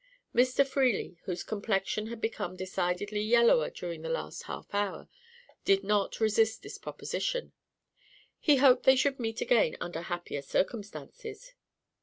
Mr. 0.33 0.65
Freely, 0.67 1.19
whose 1.25 1.43
complexion 1.43 2.07
had 2.07 2.19
become 2.19 2.55
decidedly 2.55 3.21
yellower 3.21 3.69
during 3.69 4.01
the 4.01 4.09
last 4.09 4.41
half 4.45 4.73
hour, 4.73 5.07
did 5.63 5.83
not 5.83 6.19
resist 6.19 6.63
this 6.63 6.79
proposition. 6.79 7.51
He 8.39 8.55
hoped 8.55 8.81
they 8.87 8.95
should 8.95 9.19
meet 9.19 9.41
again 9.41 9.77
"under 9.79 10.01
happier 10.01 10.41
circumstances." 10.41 11.53